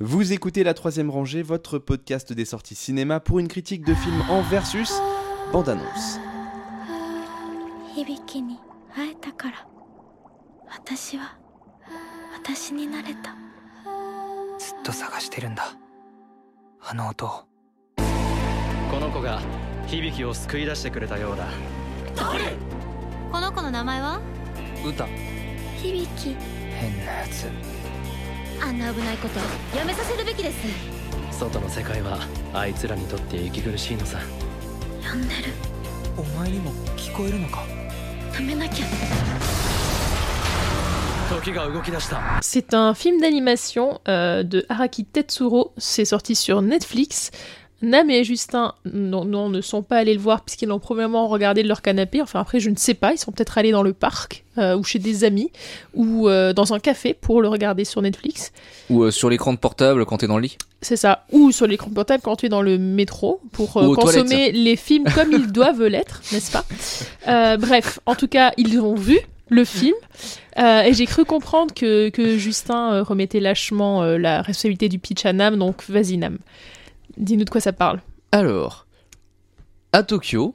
[0.00, 4.22] Vous écoutez La Troisième Rangée, votre podcast des sorties cinéma pour une critique de film
[4.28, 4.92] en versus
[5.52, 6.18] bande-annonce.
[27.34, 27.73] 響
[28.60, 29.38] あんな危ないこと
[29.76, 30.56] やめさせるべきです。
[31.38, 32.18] 外の世界は
[32.52, 34.18] あいつらにとって息苦しいのさ。
[35.02, 35.52] 呼んでる。
[36.16, 37.64] お前にも聞こえるのか？
[38.32, 38.86] 止めなきゃ。
[41.30, 42.38] 時が動き出した。
[42.42, 45.72] C'est un film d'animation euh, de Araki Tetsuro.
[45.78, 47.32] C'est sorti sur Netflix.
[47.82, 51.62] Nam et Justin non, non, ne sont pas allés le voir puisqu'ils l'ont probablement regardé
[51.62, 52.22] de leur canapé.
[52.22, 54.84] Enfin après je ne sais pas, ils sont peut-être allés dans le parc euh, ou
[54.84, 55.50] chez des amis
[55.94, 58.52] ou euh, dans un café pour le regarder sur Netflix.
[58.90, 60.58] Ou euh, sur l'écran de portable quand t'es dans le lit.
[60.80, 61.24] C'est ça.
[61.32, 65.32] Ou sur l'écran portable quand tu es dans le métro pour consommer les films comme
[65.32, 67.56] ils doivent l'être, n'est-ce pas?
[67.56, 69.94] Bref, en tout cas, ils ont vu le film
[70.58, 74.98] euh, et j'ai cru comprendre que, que Justin euh, remettait lâchement euh, la responsabilité du
[74.98, 76.38] pitch à Nam, donc vas-y Nam.
[77.16, 78.00] Dis-nous de quoi ça parle.
[78.32, 78.86] Alors,
[79.92, 80.54] à Tokyo,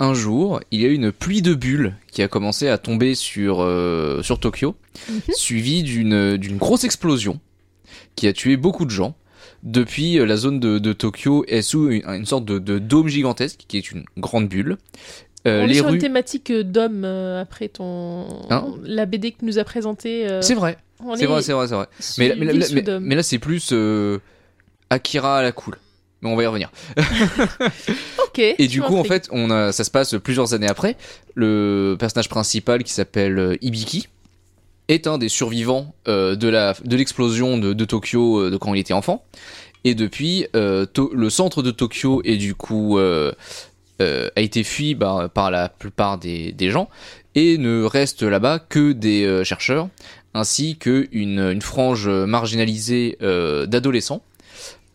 [0.00, 3.14] un jour, il y a eu une pluie de bulles qui a commencé à tomber
[3.14, 4.76] sur, euh, sur Tokyo,
[5.34, 7.40] suivie d'une d'une grosse explosion
[8.16, 9.14] qui a tué beaucoup de gens.
[9.64, 13.08] Depuis, euh, la zone de, de Tokyo est sous une, une sorte de, de dôme
[13.08, 14.76] gigantesque qui est une grande bulle.
[15.46, 15.94] Euh, On est les sur rues...
[15.94, 20.26] une thématique d'homme euh, après ton Hein la BD que tu nous as présentée.
[20.42, 20.78] C'est vrai,
[21.16, 21.88] c'est est vrai, c'est vrai, c'est vrai.
[22.18, 23.04] Mais, là- ville mais- sous mais- dôme.
[23.04, 23.72] mais là, c'est plus
[24.90, 25.76] Akira à la cool.
[26.22, 26.70] Mais on va y revenir.
[28.28, 28.40] Ok.
[28.40, 30.96] Et du coup, en fait, on a, ça se passe plusieurs années après.
[31.34, 34.08] Le personnage principal, qui s'appelle euh, Ibiki,
[34.88, 38.74] est un des survivants euh, de la de l'explosion de, de Tokyo euh, de quand
[38.74, 39.24] il était enfant.
[39.84, 45.50] Et depuis, euh, le centre de Tokyo est du coup a été fui par, par
[45.50, 46.88] la plupart des, des gens
[47.34, 49.88] et ne reste là-bas que des chercheurs
[50.34, 54.22] ainsi que une, une frange marginalisée d'adolescents,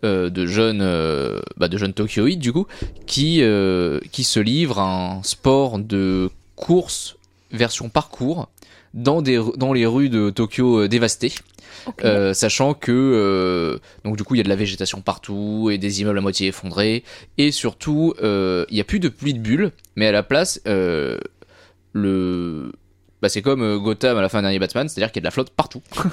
[0.03, 2.67] euh, de jeunes, euh, bah, de jeunes Tokyoïdes du coup,
[3.05, 7.17] qui euh, qui se livrent à un sport de course
[7.51, 8.49] version parcours
[8.93, 11.33] dans des dans les rues de Tokyo dévastées.
[12.03, 15.77] Euh, sachant que euh, donc du coup il y a de la végétation partout et
[15.77, 17.03] des immeubles à moitié effondrés
[17.37, 20.61] et surtout euh, il y a plus de pluie de bulles mais à la place
[20.65, 21.19] le
[23.23, 25.23] bah, c'est comme euh, Gotham à la fin d'un dernier Batman c'est-à-dire qu'il y a
[25.23, 25.81] de la flotte partout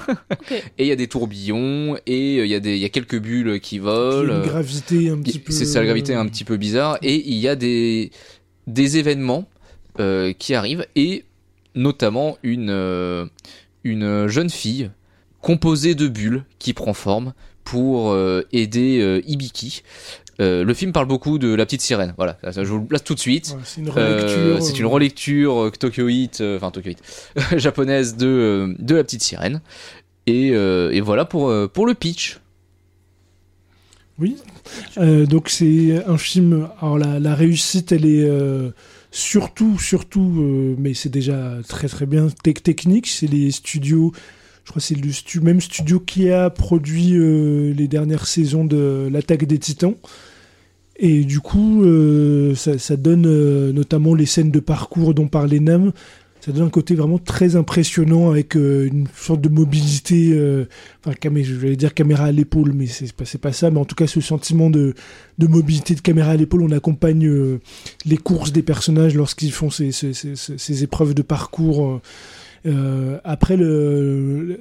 [0.77, 2.89] et il y a des tourbillons et euh, il y a des il y a
[2.89, 5.51] quelques bulles qui volent une gravité un petit peu.
[5.51, 8.11] c'est ça la gravité un petit peu bizarre et il y a des
[8.67, 9.49] des événements
[9.99, 11.25] euh, qui arrivent et
[11.75, 13.25] notamment une euh,
[13.83, 14.89] une jeune fille
[15.41, 17.33] composée de bulles qui prend forme
[17.63, 19.83] pour euh, aider euh, Ibiki.
[20.41, 22.13] Euh, le film parle beaucoup de la petite sirène.
[22.17, 23.53] Voilà, je vous le place tout de suite.
[23.55, 24.63] Ouais, c'est une Euh, relecture.
[24.63, 27.01] c'est une relecture euh, Tokyoite, euh, enfin Tokyoite,
[27.57, 29.61] japonaise de euh, de la petite sirène.
[30.27, 32.39] Et, euh, et voilà pour euh, pour le pitch.
[34.19, 34.35] Oui.
[34.97, 36.67] Euh, donc c'est un film.
[36.79, 38.69] Alors la, la réussite, elle est euh,
[39.11, 43.07] surtout, surtout, euh, mais c'est déjà très très bien tech technique.
[43.07, 44.11] C'est les studios.
[44.63, 48.63] Je crois que c'est le stu- même studio qui a produit euh, les dernières saisons
[48.63, 49.95] de l'attaque des Titans.
[51.03, 55.59] Et du coup, euh, ça, ça donne euh, notamment les scènes de parcours dont parlait
[55.59, 55.91] Nam.
[56.41, 60.29] Ça donne un côté vraiment très impressionnant avec euh, une sorte de mobilité.
[60.33, 60.65] euh,
[61.03, 63.71] enfin, je vais dire caméra à l'épaule, mais c'est pas, pas ça.
[63.71, 64.93] Mais en tout cas, ce sentiment de,
[65.39, 67.59] de mobilité de caméra à l'épaule, on accompagne euh,
[68.05, 71.99] les courses des personnages lorsqu'ils font ces, ces, ces- ces- épreuves de parcours.
[73.23, 73.57] après,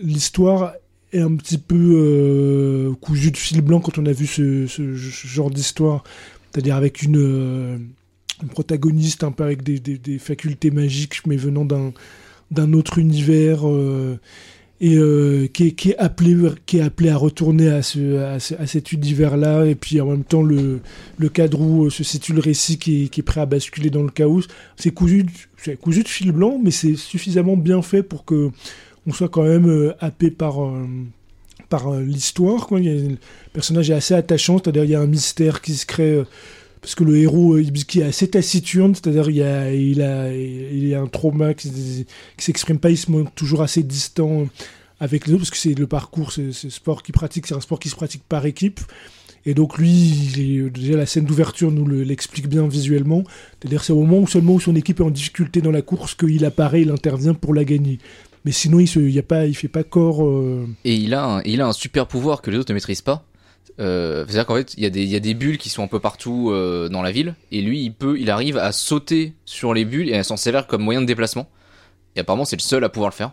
[0.02, 0.72] l'histoire
[1.12, 4.66] est un petit peu euh, cousue de fil blanc quand on a vu ce,
[4.96, 6.04] genre d'histoire,
[6.52, 7.76] c'est-à-dire avec une, euh,
[8.42, 13.66] une protagoniste un peu avec des, facultés magiques, mais venant d'un autre univers.
[13.68, 14.18] euh,
[14.82, 14.96] et
[15.52, 16.34] qui, est, qui, appelé,
[16.64, 20.06] qui est appelé à retourner à, ce, à, ce- à cet univers-là, et puis en
[20.06, 20.80] même temps le,
[21.34, 24.08] cadre où se situe le récit qui est, qui est prêt à basculer dans le
[24.08, 24.40] chaos.
[24.76, 25.26] C'est cousu,
[25.58, 28.50] c'est cousu de fil blanc, mais c'est suffisamment bien fait pour que
[29.10, 30.86] on soit quand même euh, happé par, euh,
[31.68, 32.66] par euh, l'histoire.
[32.68, 32.78] quoi.
[32.78, 33.16] Le
[33.52, 36.22] personnage est assez attachant, c'est-à-dire il y a un mystère qui se crée.
[36.80, 41.06] parce que le héros Ibiki est assez taciturne, c'est-à-dire il, y a, il, a, un
[41.06, 44.46] trauma qui, qui s'exprime pas, il se montre toujours assez distant
[45.00, 47.80] avec les autres, parce que c'est le parcours, c'est ce sport pratique, c'est un sport
[47.80, 48.80] qui se pratique par équipe.
[49.46, 53.24] Et donc lui, déjà la scène d'ouverture nous le- l'explique bien visuellement.
[53.58, 56.14] C'est-à-dire c'est au moment où seulement où son équipe est en difficulté dans la course
[56.14, 57.98] qu'il apparaît, il intervient pour la gagner.
[58.44, 60.24] Mais sinon il se, y a pas, il fait pas corps.
[60.26, 63.02] euh, Et il a, un, il a un super pouvoir que les autres ne maîtrisent
[63.02, 63.24] pas.
[63.78, 65.82] Euh, C'est-à-dire qu'en fait, il y, a des- il y a des bulles qui sont
[65.82, 69.34] un peu partout euh, dans la ville, et lui, il peut, il arrive à sauter
[69.46, 71.48] sur les bulles et à s'en servir comme moyen de déplacement.
[72.16, 73.32] Et apparemment, c'est le seul à pouvoir le faire.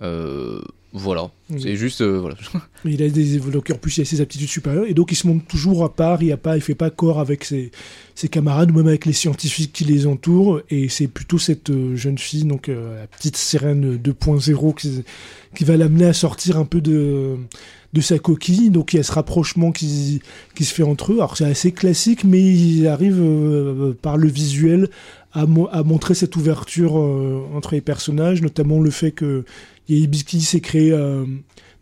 [0.00, 0.60] Euh,
[0.94, 2.36] voilà, c'est juste, euh, voilà.
[2.84, 5.46] Il a des en plus il a ses aptitudes supérieures et donc il se montre
[5.46, 7.70] toujours à part, il a pas, il fait pas corps avec ses,
[8.14, 11.96] ses camarades ou même avec les scientifiques qui les entourent et c'est plutôt cette euh,
[11.96, 15.02] jeune fille donc la petite sirène 2.0 qui,
[15.54, 17.38] qui va l'amener à sortir un peu de
[17.92, 20.22] de sa coquille donc il y a ce rapprochement qui
[20.54, 21.16] qui se fait entre eux.
[21.16, 24.88] Alors c'est assez classique mais il arrive euh, par le visuel
[25.32, 29.44] à, à montrer cette ouverture euh, entre les personnages notamment le fait que
[29.88, 31.24] Ibiki s'est créé euh,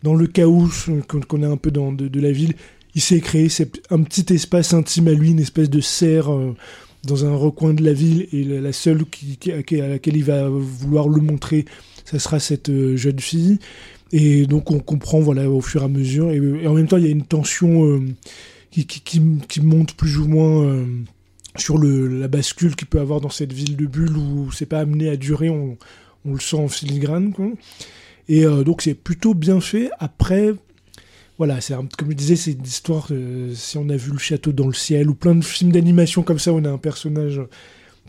[0.03, 0.69] dans le chaos
[1.07, 2.53] qu'on a un peu dans, de, la ville,
[2.95, 3.47] il s'est créé
[3.89, 6.55] un petit espace intime à lui, une espèce de serre euh,
[7.03, 11.07] dans un recoin de la ville, et la, seule qui, à, laquelle il va vouloir
[11.07, 11.65] le montrer,
[12.05, 13.59] ça sera cette euh, jeune fille.
[14.13, 17.05] Et donc on comprend voilà au fur et à mesure, et, en même temps il
[17.05, 18.01] y a une tension euh,
[18.69, 20.85] qui, qui, monte plus ou moins euh,
[21.55, 24.79] sur le, la bascule qu'il peut avoir dans cette ville de Bulle où c'est pas
[24.79, 25.77] amené à durer, on,
[26.25, 27.33] on le sent en filigrane.
[28.27, 29.89] Et euh, donc c'est plutôt bien fait.
[29.99, 30.53] Après,
[31.37, 33.09] voilà, c'est comme je disais, c'est une histoire.
[33.53, 36.39] si on a vu le château dans le ciel ou plein de films d'animation comme
[36.39, 37.41] ça, on a un personnage.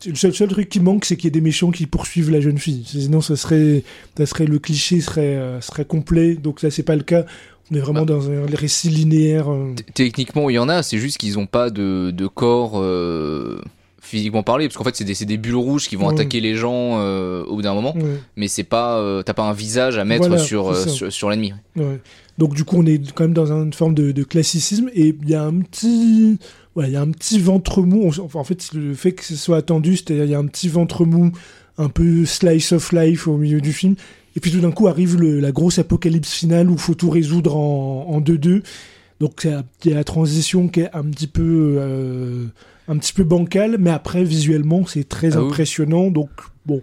[0.06, 2.40] Le seul, seul truc qui manque, c'est qu'il y ait des méchants qui poursuivent la
[2.40, 2.82] jeune fille.
[2.86, 3.82] Sinon, ça serait,
[4.16, 6.34] ça serait le cliché serait, euh, serait complet.
[6.34, 7.24] Donc ça, c'est pas le cas.
[7.70, 9.50] On est vraiment dans un récit linéaire.
[9.50, 13.60] euh, Techniquement, il y en a, c'est juste qu'ils ont pas de, de corps euh,
[14.00, 16.14] physiquement parlé, parce qu'en fait, c'est des, bulles rouges qui vont Ouais.
[16.14, 18.18] attaquer les gens au bout d'un moment, ouais.
[18.36, 21.54] mais c'est pas, t'as pas un visage à mettre Voilà, sur, sur, sur l'ennemi.
[21.76, 22.00] Ouais.
[22.36, 25.30] Donc du coup, on est quand même dans une forme de, de classicisme et il
[25.30, 26.38] y a un petit,
[26.76, 28.08] ouais, il y a un petit ventre mou.
[28.08, 30.68] Enfin, en fait, le fait que ce soit attendu, c'est-à-dire il y a un petit
[30.68, 31.32] ventre mou,
[31.78, 33.94] un peu slice of life au milieu du film.
[34.36, 37.10] Et puis tout d'un coup arrive le- la grosse apocalypse finale où il faut tout
[37.10, 38.62] résoudre en, en 2-2.
[39.20, 39.46] Donc
[39.84, 42.46] il y a la transition qui est un petit peu, euh,
[42.88, 45.46] un petit peu bancale, mais après visuellement c'est très Ah oui.
[45.48, 46.10] impressionnant.
[46.10, 46.30] Donc
[46.66, 46.80] bon.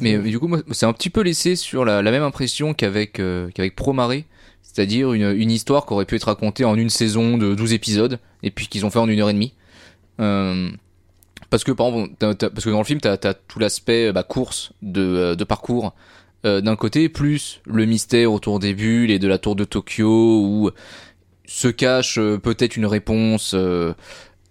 [0.00, 2.74] Mais, mais du coup, moi, c'est un petit peu laissé sur la, la même impression
[2.74, 4.26] qu'avec euh, qu'avec Promaré,
[4.62, 8.18] c'est-à-dire une, une histoire qui aurait pu être racontée en une saison de 12 épisodes,
[8.42, 9.54] et puis qu'ils ont fait en une heure et demie.
[10.20, 10.70] Euh,
[11.50, 14.72] parce que, par exemple, parce que dans le film, t'as as tout l'aspect bah, course
[14.80, 15.94] de, euh, de parcours
[16.44, 20.40] euh, d'un côté, plus le mystère autour des bulles et de la tour de Tokyo,
[20.42, 20.70] où
[21.46, 23.92] se cache euh, peut-être une réponse euh,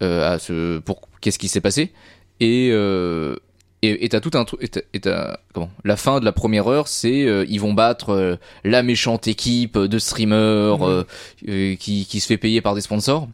[0.02, 1.92] euh, à ce pour qu'est-ce qui s'est passé.
[2.40, 3.36] Et, euh,
[3.84, 4.62] et t'as tout un truc.
[4.94, 8.36] et t'as- comment La fin de la première heure, c'est euh, ils vont battre euh,
[8.64, 10.84] la méchante équipe de streamers Mhm.
[10.84, 11.04] euh,
[11.50, 13.28] euh, qui, qui se fait payer par des sponsors.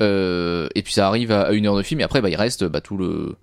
[0.00, 2.00] Euh, et puis ça arrive à, à une heure de film.
[2.00, 3.34] Et après, bah, il reste bah, tout le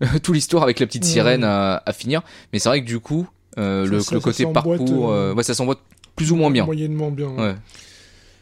[0.22, 1.08] tout l'histoire avec la petite Ouais.
[1.10, 2.22] sirène à, à finir.
[2.52, 3.26] Mais c'est vrai que du coup,
[3.58, 5.78] euh, Ça- le, ça- le ça côté s'emboîte, parcours, ouais, ça s'emboîte
[6.16, 6.64] plus ou moins bien.
[6.66, 7.28] Moyennement bien.
[7.28, 7.40] ouais.
[7.42, 7.54] Ouais.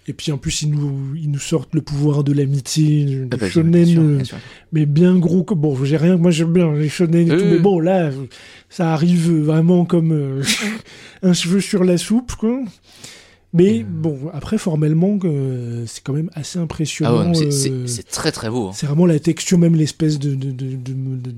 [0.09, 3.49] Et puis en plus, ils nous, ils nous sortent le pouvoir de l'amitié, Ah bah,
[3.49, 4.37] shonen, bien sûr, euh, bien sûr.
[4.73, 5.45] mais bien gros.
[5.45, 8.11] que- Bon, j'ai rien, moi j'aime bien les shonen et tout, mais bon, là,
[8.69, 10.43] ça arrive vraiment comme euh,
[11.23, 12.59] un cheveu sur la soupe, quoi.
[13.55, 13.85] Mais Euh.
[13.87, 17.33] bon, après, formellement, euh, c'est quand même assez Ah impressionnant.
[17.33, 18.69] ouais, c'est- euh, très très beau.
[18.69, 18.73] hein.
[18.75, 20.75] c'est vraiment la texture, même l'espèce de, de, de,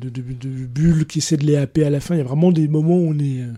[0.09, 2.15] de, bulle qui essaie de les happer à la fin.
[2.15, 3.53] Il y a vraiment des moments où on est, euh,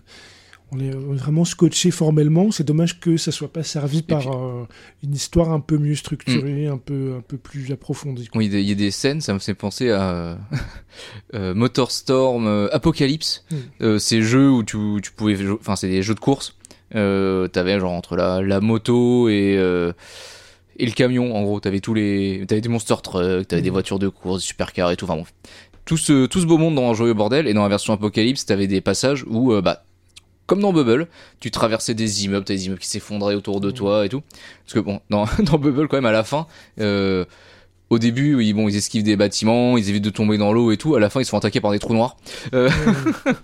[0.71, 2.51] on est vraiment scotché formellement.
[2.51, 4.63] C'est dommage que ça soit pas servi par puis- euh,
[5.03, 8.27] une histoire un peu mieux structurée, un, peu, un peu plus approfondie.
[8.27, 8.39] quoi.
[8.39, 10.37] Oui, il y a des- il y a des scènes, ça me fait penser à
[11.33, 13.55] euh, Motorstorm, euh, Apocalypse, Mm.
[13.81, 16.55] euh, ces jeux où tu, tu pouvais, enfin c'est des jeux de course.
[16.95, 19.57] Euh, t'avais genre entre la, la moto et
[20.79, 23.73] et le camion, en gros, t'avais tous les, t'avais des monster trucks, t'avais des Mm.
[23.73, 25.05] voitures de course, des supercars et tout.
[25.05, 25.25] Enfin bon,
[25.85, 27.47] tout ce tout ce beau monde dans un joyeux bordel.
[27.47, 29.83] Et dans la version Apocalypse, t'avais des passages où euh, bah
[30.47, 31.07] comme dans Bubble,
[31.39, 33.73] tu traversais des immeubles, t'as des immeubles qui s'effondraient autour de Mm.
[33.73, 34.21] toi et tout.
[34.65, 36.47] Parce que bon, dans, dans Bubble, quand même, à la fin,
[36.79, 37.25] euh,
[37.89, 40.77] au début, oui, bon, ils esquivent des bâtiments, ils évitent de tomber dans l'eau et
[40.77, 40.95] tout.
[40.95, 42.17] À la fin, ils se font attaquer par des trous noirs.
[42.53, 42.69] Euh,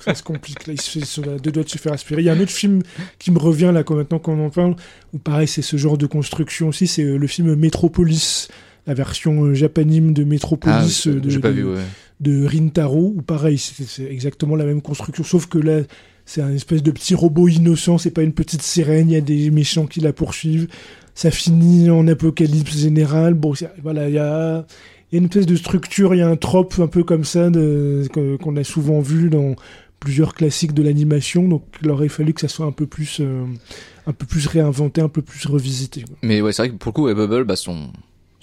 [0.04, 0.68] ça se complique.
[0.68, 2.22] Là, il se deux doigts de se faire aspirer.
[2.22, 2.82] Il y a un autre film
[3.20, 4.76] qui me revient là, quand maintenant qu'on en parle,
[5.14, 6.88] où pareil, c'est ce genre de construction aussi.
[6.88, 8.50] C'est euh, le film Metropolis,
[8.86, 11.80] la version euh, japanime de Metropolis de, Ah, j'ai pas de- vu, ouais.
[12.24, 15.82] De Rintaro, où pareil, c'est exactement la même construction, sauf que là,
[16.26, 19.22] c'est un espèce de petit robot innocent, c'est pas une petite sirène, il y a
[19.22, 20.68] des méchants qui la poursuivent.
[21.16, 23.36] Ça finit en apocalypse général.
[23.36, 23.54] Bon,
[23.84, 24.66] voilà, il y a,
[25.12, 27.52] une espèce de structure, il y a un trope un peu comme ça
[28.12, 29.56] qu'on a souvent vu dans
[30.00, 31.48] plusieurs classiques de l'animation.
[31.48, 33.46] Donc, il aurait fallu que ça soit un peu plus, euh,
[34.08, 36.04] un peu plus réinventé, un peu plus revisité.
[36.24, 37.92] Mais ouais, c'est vrai que pour le coup, Bubble, bah, son,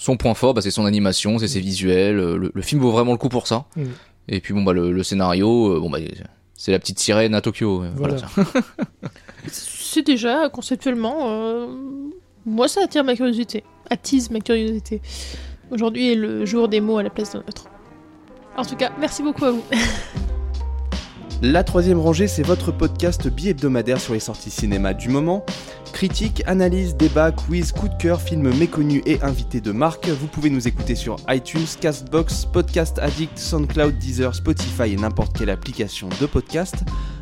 [0.03, 2.19] son point fort, bah, c'est son animation, c'est ses visuels.
[2.19, 3.67] euh, Le, le film vaut vraiment le coup pour ça.
[3.77, 3.83] Mm.
[4.29, 5.99] Et puis bon, bah, le, le scénario, euh, bon, bah,
[6.55, 7.83] C'est la petite sirène à Tokyo.
[7.83, 8.17] euh, Voilà.
[8.35, 8.49] voilà.
[9.49, 11.17] C'est déjà conceptuellement.
[11.31, 11.67] euh,
[12.47, 13.63] moi, ça attire ma curiosité.
[13.91, 15.03] Attise ma curiosité.
[15.71, 17.67] Aujourd'hui est le jour des mots à la place d'un autre.
[18.57, 19.65] En tout cas, merci beaucoup à vous.
[21.43, 25.45] La troisième rangée, c'est votre podcast bi-hebdomadaire sur les sorties cinéma du moment.
[25.93, 30.09] Critique, analyse, débat, quiz, coup de cœur, films méconnus et invités de marque.
[30.09, 35.51] Vous pouvez nous écouter sur iTunes, Castbox, Podcast Addict, SoundCloud, Deezer, Spotify et n'importe quelle
[35.51, 36.77] application de podcast.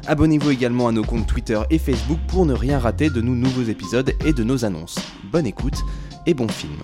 [0.06, 3.64] Abonnez-vous également à nos comptes Twitter et Facebook pour ne rien rater de nos nouveaux
[3.64, 4.98] épisodes et de nos annonces.
[5.32, 5.78] Bonne écoute
[6.26, 6.76] et bon film.